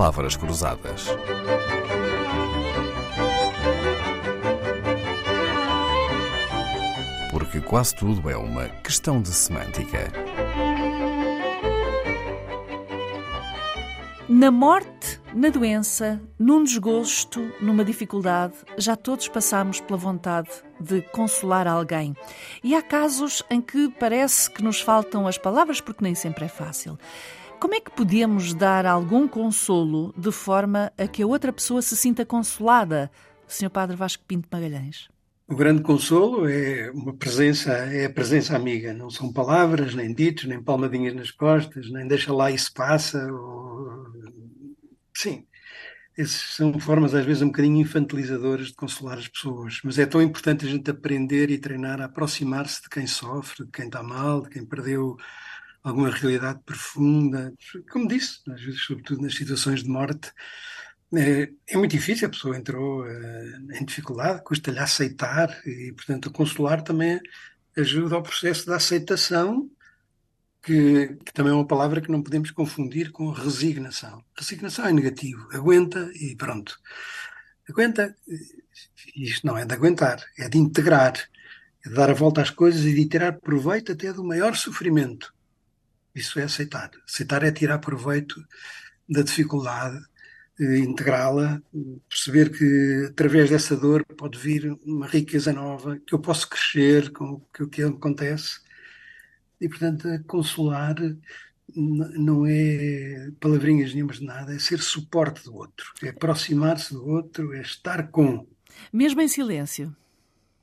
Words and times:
palavras 0.00 0.34
cruzadas. 0.34 1.08
Porque 7.30 7.60
quase 7.60 7.94
tudo 7.96 8.30
é 8.30 8.34
uma 8.34 8.66
questão 8.82 9.20
de 9.20 9.28
semântica. 9.28 10.10
Na 14.26 14.50
morte, 14.50 15.20
na 15.34 15.50
doença, 15.50 16.18
num 16.38 16.64
desgosto, 16.64 17.52
numa 17.60 17.84
dificuldade, 17.84 18.54
já 18.78 18.96
todos 18.96 19.28
passamos 19.28 19.80
pela 19.82 19.98
vontade 19.98 20.48
de 20.80 21.02
consolar 21.12 21.68
alguém. 21.68 22.16
E 22.64 22.74
há 22.74 22.80
casos 22.80 23.42
em 23.50 23.60
que 23.60 23.90
parece 24.00 24.50
que 24.50 24.64
nos 24.64 24.80
faltam 24.80 25.26
as 25.26 25.36
palavras 25.36 25.78
porque 25.78 26.02
nem 26.02 26.14
sempre 26.14 26.46
é 26.46 26.48
fácil. 26.48 26.98
Como 27.60 27.74
é 27.74 27.80
que 27.80 27.90
podemos 27.90 28.54
dar 28.54 28.86
algum 28.86 29.28
consolo 29.28 30.14
de 30.16 30.32
forma 30.32 30.90
a 30.96 31.06
que 31.06 31.22
a 31.22 31.26
outra 31.26 31.52
pessoa 31.52 31.82
se 31.82 31.94
sinta 31.94 32.24
consolada, 32.24 33.10
Sr. 33.46 33.68
Padre 33.68 33.96
Vasco 33.96 34.24
Pinto 34.26 34.48
Magalhães? 34.50 35.10
O 35.46 35.54
grande 35.54 35.82
consolo 35.82 36.48
é 36.48 36.90
uma 36.90 37.14
presença, 37.14 37.70
é 37.70 38.06
a 38.06 38.10
presença 38.10 38.56
amiga. 38.56 38.94
Não 38.94 39.10
são 39.10 39.30
palavras, 39.30 39.94
nem 39.94 40.14
ditos, 40.14 40.44
nem 40.44 40.62
palmadinhas 40.62 41.14
nas 41.14 41.30
costas, 41.30 41.90
nem 41.90 42.08
deixa 42.08 42.32
lá 42.32 42.50
se 42.56 42.72
passa. 42.72 43.30
Ou... 43.30 44.06
Sim, 45.14 45.44
essas 46.16 46.56
são 46.56 46.80
formas 46.80 47.14
às 47.14 47.26
vezes 47.26 47.42
um 47.42 47.48
bocadinho 47.48 47.82
infantilizadoras 47.82 48.68
de 48.68 48.74
consolar 48.74 49.18
as 49.18 49.28
pessoas. 49.28 49.80
Mas 49.84 49.98
é 49.98 50.06
tão 50.06 50.22
importante 50.22 50.64
a 50.64 50.68
gente 50.68 50.90
aprender 50.90 51.50
e 51.50 51.58
treinar 51.58 52.00
a 52.00 52.06
aproximar-se 52.06 52.82
de 52.84 52.88
quem 52.88 53.06
sofre, 53.06 53.66
de 53.66 53.70
quem 53.70 53.84
está 53.84 54.02
mal, 54.02 54.40
de 54.40 54.48
quem 54.48 54.64
perdeu 54.64 55.18
alguma 55.82 56.10
realidade 56.10 56.60
profunda. 56.64 57.52
Como 57.90 58.08
disse, 58.08 58.40
às 58.48 58.60
vezes, 58.60 58.82
sobretudo 58.82 59.22
nas 59.22 59.34
situações 59.34 59.82
de 59.82 59.88
morte, 59.88 60.32
é, 61.14 61.50
é 61.68 61.76
muito 61.76 61.90
difícil, 61.90 62.28
a 62.28 62.30
pessoa 62.30 62.56
entrou 62.56 63.06
é, 63.06 63.58
em 63.80 63.84
dificuldade, 63.84 64.44
custa-lhe 64.44 64.78
aceitar, 64.78 65.50
e, 65.66 65.92
portanto, 65.92 66.28
a 66.28 66.32
consolar 66.32 66.82
também 66.82 67.20
ajuda 67.76 68.16
ao 68.16 68.22
processo 68.22 68.66
da 68.66 68.76
aceitação, 68.76 69.68
que, 70.62 71.16
que, 71.24 71.32
também 71.32 71.52
é 71.52 71.54
uma 71.54 71.66
palavra 71.66 72.00
que 72.00 72.10
não 72.10 72.22
podemos 72.22 72.50
confundir 72.50 73.10
com 73.10 73.30
resignação. 73.30 74.22
Resignação 74.36 74.86
é 74.86 74.92
negativo, 74.92 75.48
aguenta 75.52 76.10
e 76.14 76.36
pronto. 76.36 76.78
Aguenta, 77.68 78.14
isto 79.16 79.46
não 79.46 79.56
é 79.56 79.64
de 79.64 79.74
aguentar, 79.74 80.22
é 80.38 80.48
de 80.48 80.58
integrar, 80.58 81.14
é 81.84 81.88
de 81.88 81.94
dar 81.94 82.10
a 82.10 82.14
volta 82.14 82.42
às 82.42 82.50
coisas 82.50 82.84
e 82.84 82.94
de 82.94 83.08
tirar 83.08 83.40
proveito 83.40 83.92
até 83.92 84.12
do 84.12 84.22
maior 84.22 84.54
sofrimento. 84.54 85.32
Isso 86.14 86.38
é 86.38 86.44
aceitar. 86.44 86.90
Aceitar 87.06 87.42
é 87.42 87.52
tirar 87.52 87.78
proveito 87.78 88.42
da 89.08 89.22
dificuldade, 89.22 90.00
eh, 90.58 90.78
integrá-la, 90.78 91.62
perceber 92.08 92.50
que 92.50 93.06
através 93.10 93.50
dessa 93.50 93.76
dor 93.76 94.04
pode 94.16 94.38
vir 94.38 94.76
uma 94.84 95.06
riqueza 95.06 95.52
nova, 95.52 95.98
que 96.06 96.14
eu 96.14 96.18
posso 96.18 96.48
crescer 96.48 97.10
com 97.10 97.42
o 97.60 97.66
que 97.68 97.82
acontece. 97.82 98.60
E, 99.60 99.68
portanto, 99.68 100.08
consolar 100.26 100.96
não 101.74 102.46
é 102.46 103.30
palavrinhas 103.38 103.94
nenhumas 103.94 104.18
de 104.18 104.24
nada, 104.24 104.54
é 104.54 104.58
ser 104.58 104.80
suporte 104.80 105.44
do 105.44 105.54
outro, 105.54 105.92
é 106.02 106.08
aproximar-se 106.08 106.92
do 106.92 107.06
outro, 107.06 107.52
é 107.54 107.60
estar 107.60 108.08
com. 108.08 108.46
Mesmo 108.92 109.20
em 109.20 109.28
silêncio. 109.28 109.94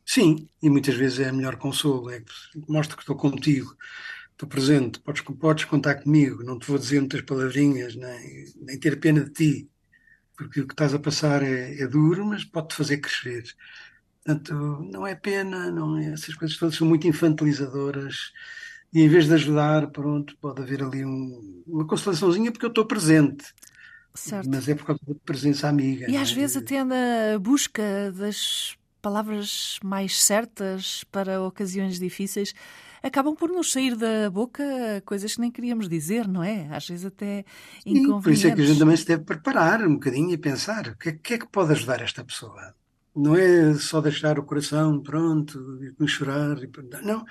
Sim, 0.05 0.47
e 0.61 0.69
muitas 0.69 0.95
vezes 0.95 1.19
é 1.19 1.29
a 1.29 1.33
melhor 1.33 1.57
consolo, 1.57 2.09
é 2.09 2.23
mostro 2.67 2.95
que 2.95 3.03
estou 3.03 3.15
contigo 3.15 3.75
estou 4.37 4.47
presente, 4.47 4.99
podes, 4.99 5.21
podes 5.21 5.65
contar 5.65 5.95
comigo, 5.95 6.43
não 6.43 6.59
te 6.59 6.67
vou 6.67 6.77
dizer 6.77 6.99
muitas 6.99 7.21
palavrinhas, 7.21 7.95
nem, 7.95 8.45
nem 8.55 8.79
ter 8.79 8.99
pena 8.99 9.23
de 9.23 9.31
ti, 9.31 9.69
porque 10.37 10.61
o 10.61 10.67
que 10.67 10.73
estás 10.73 10.93
a 10.93 10.99
passar 10.99 11.41
é, 11.41 11.81
é 11.81 11.87
duro, 11.87 12.23
mas 12.23 12.45
pode-te 12.45 12.75
fazer 12.75 12.97
crescer. 12.97 13.43
Portanto, 14.23 14.53
não 14.91 15.07
é 15.07 15.15
pena, 15.15 15.71
não 15.71 15.97
é, 15.97 16.13
essas 16.13 16.35
coisas 16.35 16.55
todas 16.55 16.75
são 16.75 16.87
muito 16.87 17.07
infantilizadoras 17.07 18.31
e 18.93 19.01
em 19.01 19.09
vez 19.09 19.25
de 19.25 19.33
ajudar, 19.33 19.87
pronto, 19.87 20.37
pode 20.39 20.61
haver 20.61 20.83
ali 20.83 21.03
um, 21.03 21.63
uma 21.65 21.87
consolaçãozinha 21.87 22.51
porque 22.51 22.65
eu 22.65 22.69
estou 22.69 22.85
presente. 22.85 23.45
Certo. 24.13 24.49
Mas 24.49 24.67
é 24.67 24.75
por 24.75 24.85
causa 24.85 25.01
da 25.07 25.15
presença 25.25 25.67
amiga. 25.67 26.09
E 26.09 26.15
às 26.15 26.31
é? 26.31 26.35
vezes 26.35 26.57
até 26.57 26.83
na 26.83 27.39
busca 27.39 28.11
das 28.11 28.75
palavras 29.07 29.79
mais 29.81 30.21
certas 30.21 31.05
para 31.05 31.41
ocasiões 31.41 31.97
difíceis 31.97 32.53
acabam 33.01 33.33
por 33.33 33.49
nos 33.49 33.71
sair 33.71 33.95
da 33.95 34.29
boca 34.29 34.65
coisas 35.05 35.35
que 35.35 35.39
nem 35.39 35.49
queríamos 35.49 35.87
dizer, 35.87 36.27
não 36.27 36.43
é? 36.43 36.67
Às 36.75 36.89
vezes 36.89 37.05
até 37.05 37.45
inconvenientes. 37.85 38.23
por 38.23 38.33
isso 38.33 38.47
é 38.47 38.51
que 38.53 38.61
a 38.61 38.65
gente 38.65 38.79
também 38.79 38.97
se 38.97 39.05
deve 39.05 39.23
preparar 39.23 39.81
um 39.87 39.93
bocadinho 39.93 40.31
e 40.31 40.37
pensar 40.37 40.89
o 40.89 40.97
que, 40.97 41.07
é, 41.07 41.11
que 41.13 41.33
é 41.35 41.37
que 41.37 41.47
pode 41.47 41.71
ajudar 41.71 42.01
esta 42.01 42.21
pessoa. 42.21 42.75
Não 43.15 43.33
é 43.33 43.73
só 43.75 44.01
deixar 44.01 44.37
o 44.37 44.43
coração 44.43 45.01
pronto 45.01 45.79
e 46.01 46.07
chorar. 46.07 46.57
Não, 47.01 47.23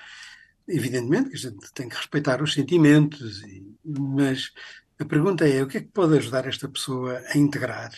evidentemente 0.66 1.28
que 1.28 1.36
a 1.36 1.50
gente 1.50 1.72
tem 1.74 1.90
que 1.90 1.96
respeitar 1.96 2.40
os 2.42 2.54
sentimentos, 2.54 3.42
mas 3.84 4.50
a 4.98 5.04
pergunta 5.04 5.46
é 5.46 5.62
o 5.62 5.66
que 5.66 5.76
é 5.76 5.80
que 5.82 5.88
pode 5.88 6.16
ajudar 6.16 6.46
esta 6.46 6.70
pessoa 6.70 7.20
a 7.28 7.36
integrar 7.36 7.90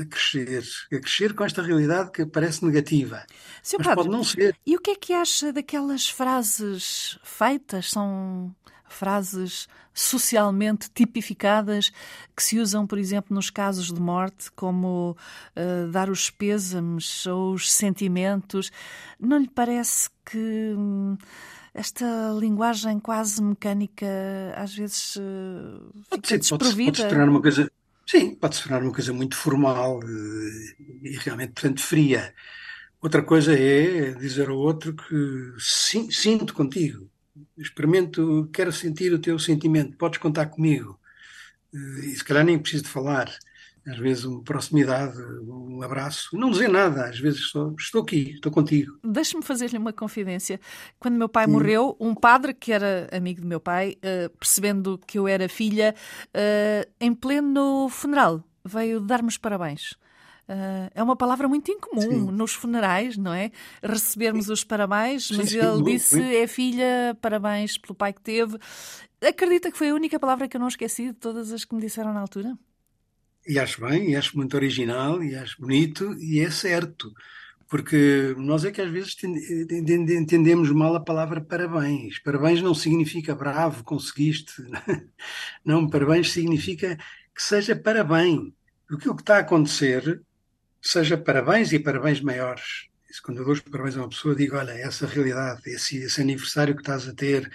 a 0.00 0.04
crescer, 0.06 0.64
a 0.92 0.98
crescer 0.98 1.34
com 1.34 1.44
esta 1.44 1.62
realidade 1.62 2.10
que 2.10 2.24
parece 2.24 2.64
negativa. 2.64 3.24
Seu 3.62 3.78
mas 3.78 3.88
padre, 3.88 4.04
pode 4.04 4.16
não 4.16 4.24
ser. 4.24 4.56
E 4.66 4.74
o 4.76 4.80
que 4.80 4.92
é 4.92 4.96
que 4.96 5.12
acha 5.12 5.52
daquelas 5.52 6.08
frases 6.08 7.18
feitas? 7.22 7.90
São 7.90 8.54
frases 8.88 9.68
socialmente 9.92 10.90
tipificadas 10.94 11.90
que 12.36 12.42
se 12.42 12.58
usam, 12.58 12.86
por 12.86 12.98
exemplo, 12.98 13.34
nos 13.34 13.50
casos 13.50 13.92
de 13.92 14.00
morte, 14.00 14.50
como 14.52 15.16
uh, 15.56 15.90
dar 15.90 16.10
os 16.10 16.30
pêsames 16.30 17.26
ou 17.26 17.54
os 17.54 17.72
sentimentos. 17.72 18.70
Não 19.18 19.38
lhe 19.38 19.48
parece 19.48 20.10
que 20.24 20.74
hum, 20.76 21.16
esta 21.72 22.06
linguagem 22.38 22.98
quase 23.00 23.42
mecânica 23.42 24.06
às 24.54 24.74
vezes 24.74 25.16
uh, 25.16 25.92
fica 26.10 26.28
Sim, 26.28 26.38
desprovida? 26.38 26.92
Pode, 26.92 26.96
pode 26.96 26.96
se 26.96 27.08
tornar 27.08 27.28
uma 27.28 27.42
coisa 27.42 27.70
Sim, 28.08 28.34
pode 28.36 28.56
se 28.56 28.62
tornar 28.62 28.82
uma 28.82 28.92
coisa 28.92 29.12
muito 29.12 29.36
formal 29.36 30.00
eh, 30.02 30.76
e 31.02 31.16
realmente, 31.18 31.52
portanto, 31.54 31.80
fria. 31.82 32.34
Outra 33.02 33.22
coisa 33.22 33.58
é 33.58 34.12
dizer 34.14 34.48
ao 34.48 34.56
outro 34.58 34.94
que 34.94 35.14
sim, 35.58 36.10
sinto 36.10 36.54
contigo, 36.54 37.10
experimento, 37.58 38.48
quero 38.52 38.72
sentir 38.72 39.12
o 39.12 39.18
teu 39.20 39.38
sentimento, 39.38 39.96
podes 39.96 40.18
contar 40.20 40.46
comigo. 40.46 40.98
Eh, 41.74 42.06
e 42.06 42.16
se 42.16 42.24
calhar 42.24 42.44
nem 42.44 42.58
preciso 42.58 42.84
de 42.84 42.90
falar 42.90 43.30
às 43.86 43.98
vezes 43.98 44.24
uma 44.24 44.42
proximidade, 44.42 45.16
um 45.46 45.80
abraço, 45.82 46.36
não 46.36 46.50
dizer 46.50 46.68
nada, 46.68 47.04
às 47.04 47.18
vezes 47.18 47.50
só 47.50 47.72
estou 47.78 48.02
aqui, 48.02 48.32
estou 48.32 48.50
contigo. 48.50 48.98
Deixe-me 49.04 49.42
fazer-lhe 49.42 49.78
uma 49.78 49.92
confidência. 49.92 50.60
Quando 50.98 51.16
meu 51.16 51.28
pai 51.28 51.46
morreu, 51.46 51.96
um 52.00 52.14
padre 52.14 52.52
que 52.52 52.72
era 52.72 53.08
amigo 53.12 53.40
do 53.40 53.46
meu 53.46 53.60
pai, 53.60 53.96
uh, 53.98 54.36
percebendo 54.38 54.98
que 55.06 55.18
eu 55.18 55.28
era 55.28 55.48
filha, 55.48 55.94
uh, 56.28 56.90
em 57.00 57.14
pleno 57.14 57.88
funeral, 57.88 58.42
veio 58.64 59.00
dar-me 59.00 59.28
os 59.28 59.38
parabéns. 59.38 59.92
Uh, 60.48 60.90
é 60.94 61.02
uma 61.02 61.16
palavra 61.16 61.48
muito 61.48 61.70
incomum 61.70 62.00
Sim. 62.00 62.30
nos 62.30 62.54
funerais, 62.54 63.16
não 63.16 63.34
é? 63.34 63.50
Recebermos 63.82 64.48
os 64.48 64.62
parabéns, 64.62 65.30
mas 65.30 65.50
Sim, 65.50 65.58
ele 65.58 65.82
disse: 65.82 66.22
é 66.22 66.46
filha, 66.46 67.16
parabéns 67.20 67.78
pelo 67.78 67.94
pai 67.94 68.12
que 68.12 68.20
teve. 68.20 68.56
Acredita 69.20 69.70
que 69.70 69.78
foi 69.78 69.90
a 69.90 69.94
única 69.94 70.20
palavra 70.20 70.46
que 70.46 70.56
eu 70.56 70.60
não 70.60 70.68
esqueci 70.68 71.08
de 71.08 71.14
todas 71.14 71.52
as 71.52 71.64
que 71.64 71.74
me 71.74 71.80
disseram 71.80 72.12
na 72.12 72.20
altura? 72.20 72.56
E 73.46 73.58
acho 73.58 73.80
bem, 73.80 74.10
e 74.10 74.16
acho 74.16 74.36
muito 74.36 74.54
original, 74.54 75.22
e 75.22 75.36
acho 75.36 75.60
bonito, 75.60 76.14
e 76.18 76.40
é 76.40 76.50
certo. 76.50 77.12
Porque 77.68 78.34
nós 78.38 78.64
é 78.64 78.70
que 78.70 78.80
às 78.80 78.90
vezes 78.90 79.16
entendemos 79.24 80.70
mal 80.70 80.94
a 80.94 81.00
palavra 81.00 81.40
parabéns. 81.40 82.18
Parabéns 82.20 82.62
não 82.62 82.74
significa 82.74 83.34
bravo, 83.34 83.82
conseguiste. 83.82 84.62
Não, 85.64 85.88
parabéns 85.88 86.30
significa 86.30 86.96
que 87.34 87.42
seja 87.42 87.74
parabéns. 87.74 88.52
O 88.90 88.96
que 88.96 89.08
está 89.10 89.38
a 89.38 89.40
acontecer 89.40 90.22
seja 90.80 91.18
parabéns 91.18 91.72
e 91.72 91.80
parabéns 91.80 92.20
maiores. 92.20 92.88
Quando 93.22 93.38
eu 93.38 93.44
dou 93.44 93.54
os 93.54 93.60
parabéns 93.60 93.96
a 93.96 94.00
uma 94.00 94.08
pessoa, 94.08 94.36
digo: 94.36 94.56
olha, 94.56 94.72
essa 94.72 95.06
realidade, 95.06 95.62
esse, 95.66 95.98
esse 95.98 96.20
aniversário 96.20 96.74
que 96.74 96.82
estás 96.82 97.08
a 97.08 97.14
ter, 97.14 97.50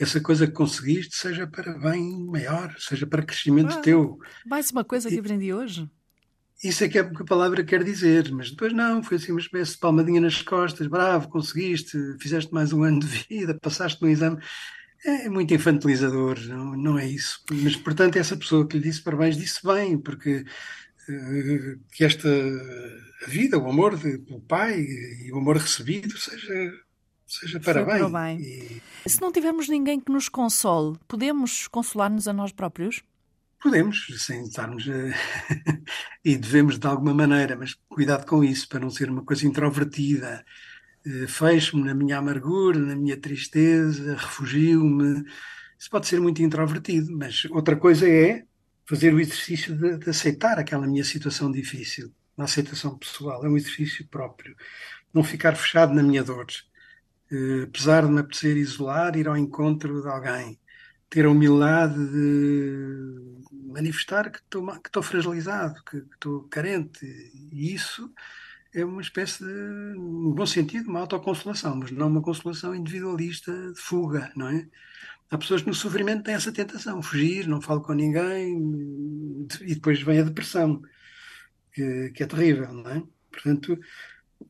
essa 0.00 0.18
coisa 0.18 0.46
que 0.46 0.54
conseguiste 0.54 1.14
seja 1.14 1.46
para 1.46 1.78
bem 1.78 2.24
maior, 2.24 2.74
seja 2.78 3.06
para 3.06 3.22
crescimento 3.22 3.74
ah, 3.74 3.82
teu. 3.82 4.18
Mais 4.46 4.70
uma 4.70 4.82
coisa 4.82 5.10
que 5.10 5.18
aprendi 5.18 5.52
hoje. 5.52 5.88
Isso 6.64 6.82
é 6.84 6.88
que 6.88 6.98
é 6.98 7.02
o 7.02 7.12
que 7.12 7.22
a 7.22 7.26
palavra 7.26 7.62
quer 7.62 7.84
dizer, 7.84 8.30
mas 8.32 8.50
depois 8.50 8.72
não, 8.72 9.02
foi 9.02 9.18
assim 9.18 9.32
uma 9.32 9.40
espécie 9.40 9.72
de 9.72 9.78
palmadinha 9.78 10.20
nas 10.20 10.40
costas, 10.40 10.86
bravo, 10.86 11.28
conseguiste, 11.28 11.98
fizeste 12.18 12.52
mais 12.52 12.72
um 12.72 12.82
ano 12.82 13.00
de 13.00 13.06
vida, 13.06 13.58
passaste 13.60 14.00
no 14.00 14.08
exame. 14.08 14.38
É 15.04 15.28
muito 15.28 15.52
infantilizador, 15.52 16.38
não, 16.48 16.76
não 16.76 16.98
é 16.98 17.06
isso. 17.06 17.42
Mas, 17.50 17.76
portanto, 17.76 18.16
essa 18.16 18.36
pessoa 18.36 18.66
que 18.66 18.78
lhe 18.78 18.82
disse 18.84 19.02
parabéns 19.02 19.36
disse 19.36 19.60
bem, 19.66 19.98
porque 19.98 20.44
uh, 21.08 21.80
que 21.92 22.04
esta 22.04 22.28
vida, 23.26 23.58
o 23.58 23.68
amor 23.68 23.98
pelo 23.98 24.40
pai 24.42 24.80
e 24.80 25.32
o 25.32 25.38
amor 25.38 25.56
recebido 25.56 26.18
seja 26.18 26.72
seja 27.30 27.60
para 27.60 27.84
bem. 27.84 27.98
para 27.98 28.08
bem. 28.08 28.40
E... 28.40 29.08
Se 29.08 29.20
não 29.20 29.32
tivermos 29.32 29.68
ninguém 29.68 30.00
que 30.00 30.10
nos 30.10 30.28
console, 30.28 30.98
podemos 31.06 31.68
consolar-nos 31.68 32.26
a 32.26 32.32
nós 32.32 32.52
próprios? 32.52 33.02
Podemos, 33.62 34.06
sem 34.18 34.42
estarmos. 34.44 34.86
e 36.24 36.36
devemos 36.36 36.78
de 36.78 36.86
alguma 36.86 37.12
maneira, 37.12 37.56
mas 37.56 37.74
cuidado 37.88 38.26
com 38.26 38.42
isso, 38.42 38.68
para 38.68 38.80
não 38.80 38.90
ser 38.90 39.10
uma 39.10 39.22
coisa 39.22 39.46
introvertida. 39.46 40.44
Fecho-me 41.28 41.84
na 41.84 41.94
minha 41.94 42.18
amargura, 42.18 42.78
na 42.78 42.96
minha 42.96 43.16
tristeza, 43.16 44.16
refugio-me. 44.16 45.24
Isso 45.78 45.90
pode 45.90 46.06
ser 46.06 46.20
muito 46.20 46.42
introvertido, 46.42 47.16
mas 47.16 47.46
outra 47.46 47.76
coisa 47.76 48.08
é 48.08 48.44
fazer 48.86 49.14
o 49.14 49.20
exercício 49.20 49.76
de, 49.76 49.98
de 49.98 50.10
aceitar 50.10 50.58
aquela 50.58 50.86
minha 50.86 51.04
situação 51.04 51.50
difícil. 51.50 52.12
A 52.36 52.44
aceitação 52.44 52.98
pessoal 52.98 53.44
é 53.44 53.48
um 53.48 53.56
exercício 53.56 54.06
próprio. 54.08 54.56
Não 55.12 55.22
ficar 55.22 55.54
fechado 55.54 55.94
na 55.94 56.02
minha 56.02 56.24
dor. 56.24 56.46
Uh, 57.32 57.64
apesar 57.64 58.04
de 58.04 58.12
me 58.12 58.20
apetecer 58.20 58.56
isolar, 58.56 59.16
ir 59.16 59.28
ao 59.28 59.36
encontro 59.36 60.02
de 60.02 60.08
alguém. 60.08 60.58
Ter 61.08 61.26
a 61.26 61.30
humildade 61.30 61.94
de 61.94 63.40
manifestar 63.70 64.30
que 64.30 64.38
estou, 64.38 64.66
que 64.66 64.88
estou 64.88 65.02
fragilizado, 65.02 65.82
que, 65.84 66.00
que 66.00 66.14
estou 66.14 66.42
carente. 66.44 67.04
E 67.52 67.72
isso 67.72 68.12
é 68.74 68.84
uma 68.84 69.02
espécie 69.02 69.44
de, 69.44 69.52
no 69.96 70.32
bom 70.32 70.46
sentido, 70.46 70.88
uma 70.88 71.00
autoconsolação, 71.00 71.76
mas 71.76 71.90
não 71.90 72.08
uma 72.08 72.22
consolação 72.22 72.74
individualista 72.74 73.52
de 73.72 73.80
fuga, 73.80 74.32
não 74.36 74.48
é? 74.48 74.68
Há 75.30 75.38
pessoas 75.38 75.62
que 75.62 75.68
no 75.68 75.74
sofrimento 75.74 76.24
têm 76.24 76.34
essa 76.34 76.52
tentação, 76.52 77.02
fugir, 77.02 77.46
não 77.46 77.60
falo 77.60 77.82
com 77.82 77.92
ninguém, 77.92 78.58
e 79.60 79.74
depois 79.74 80.02
vem 80.02 80.20
a 80.20 80.24
depressão, 80.24 80.82
que, 81.72 82.10
que 82.10 82.22
é 82.22 82.26
terrível, 82.26 82.72
não 82.72 82.90
é? 82.90 83.02
Portanto, 83.30 83.78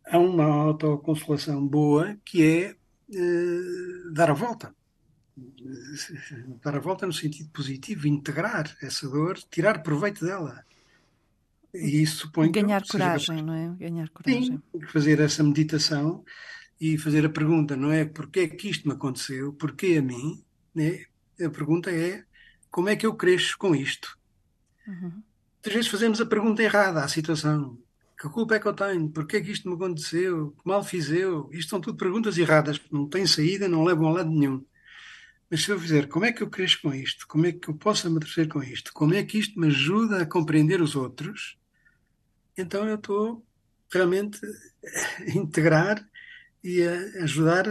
há 0.07 0.19
uma 0.19 0.45
autoconsolação 0.45 1.67
boa 1.67 2.17
que 2.25 2.43
é 2.43 2.77
eh, 3.15 4.13
dar 4.13 4.31
a 4.31 4.35
volta. 4.35 4.75
Dar 6.63 6.77
a 6.77 6.81
volta 6.81 7.07
no 7.07 7.13
sentido 7.13 7.49
positivo, 7.51 8.07
integrar 8.07 8.77
essa 8.83 9.09
dor, 9.09 9.39
tirar 9.51 9.83
proveito 9.83 10.25
dela. 10.25 10.65
E 11.73 12.03
isso 12.03 12.27
supõe 12.27 12.51
Ganhar 12.51 12.83
que, 12.83 12.89
coragem, 12.89 13.27
seja, 13.27 13.43
não 13.43 13.55
é? 13.55 13.75
Ganhar 13.77 14.09
coragem. 14.11 14.43
Sim, 14.43 14.87
fazer 14.89 15.21
essa 15.21 15.43
meditação 15.43 16.25
e 16.81 16.99
fazer 16.99 17.25
a 17.25 17.31
pergunta, 17.31 17.77
não 17.77 17.93
é? 17.93 18.05
Porquê 18.05 18.41
é 18.41 18.49
que 18.49 18.69
isto 18.69 18.89
me 18.89 18.95
aconteceu? 18.95 19.53
Porquê 19.53 19.97
a 19.99 20.03
mim? 20.03 20.43
Né? 20.75 21.05
A 21.41 21.49
pergunta 21.49 21.91
é 21.91 22.25
como 22.71 22.89
é 22.89 22.97
que 22.97 23.07
eu 23.07 23.15
cresço 23.15 23.57
com 23.59 23.75
isto? 23.75 24.19
Uhum. 24.87 25.23
Às 25.65 25.73
vezes 25.73 25.89
fazemos 25.89 26.21
a 26.21 26.27
pergunta 26.27 26.63
errada 26.63 27.05
à 27.05 27.09
situação. 27.09 27.79
Que 28.21 28.29
culpa 28.29 28.57
é 28.57 28.61
que 28.61 28.69
eu 28.69 28.75
tenho? 28.75 29.09
Porquê 29.09 29.39
é 29.39 29.41
que 29.41 29.51
isto 29.51 29.67
me 29.67 29.75
aconteceu? 29.75 30.51
Que 30.51 30.69
mal 30.69 30.85
fiz 30.85 31.09
eu? 31.11 31.49
Isto 31.53 31.71
são 31.71 31.81
tudo 31.81 31.97
perguntas 31.97 32.37
erradas, 32.37 32.77
que 32.77 32.93
não 32.93 33.09
têm 33.09 33.27
saída, 33.27 33.67
não 33.67 33.83
levam 33.83 34.09
a 34.09 34.13
lado 34.13 34.31
nenhum. 34.31 34.63
Mas 35.51 35.65
se 35.65 35.71
eu 35.71 35.81
fizer, 35.81 36.07
como 36.07 36.27
é 36.27 36.33
que 36.33 36.43
eu 36.43 36.51
cresço 36.51 36.83
com 36.83 36.93
isto? 36.93 37.27
Como 37.27 37.47
é 37.47 37.53
que 37.53 37.69
eu 37.69 37.75
posso 37.75 38.07
amadurecer 38.07 38.47
com 38.47 38.63
isto? 38.63 38.93
Como 38.93 39.15
é 39.15 39.25
que 39.25 39.39
isto 39.39 39.59
me 39.59 39.69
ajuda 39.69 40.21
a 40.21 40.27
compreender 40.27 40.83
os 40.83 40.95
outros? 40.95 41.59
Então 42.59 42.87
eu 42.87 42.97
estou 42.97 43.43
realmente 43.91 44.39
a 45.27 45.31
integrar 45.31 46.07
e 46.63 46.83
a 46.83 47.25
ajudar 47.25 47.65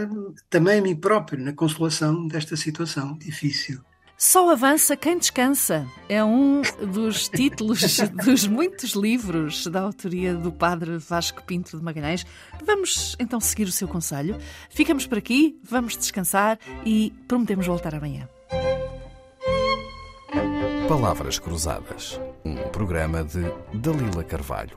também 0.48 0.80
a 0.80 0.82
mim 0.82 0.96
próprio 0.96 1.44
na 1.44 1.52
consolação 1.52 2.26
desta 2.26 2.56
situação 2.56 3.16
difícil. 3.16 3.84
Só 4.22 4.50
avança 4.50 4.98
quem 4.98 5.16
descansa. 5.16 5.86
É 6.06 6.22
um 6.22 6.60
dos 6.92 7.26
títulos 7.34 7.96
dos 8.22 8.46
muitos 8.46 8.90
livros 8.90 9.66
da 9.66 9.80
autoria 9.80 10.34
do 10.34 10.52
padre 10.52 10.98
Vasco 10.98 11.42
Pinto 11.42 11.78
de 11.78 11.82
Magalhães. 11.82 12.26
Vamos 12.62 13.16
então 13.18 13.40
seguir 13.40 13.64
o 13.64 13.72
seu 13.72 13.88
conselho. 13.88 14.36
Ficamos 14.68 15.06
por 15.06 15.16
aqui, 15.16 15.58
vamos 15.64 15.96
descansar 15.96 16.58
e 16.84 17.14
prometemos 17.26 17.66
voltar 17.66 17.94
amanhã. 17.94 18.28
Palavras 20.86 21.38
Cruzadas, 21.38 22.20
um 22.44 22.56
programa 22.68 23.24
de 23.24 23.40
Dalila 23.72 24.22
Carvalho. 24.22 24.76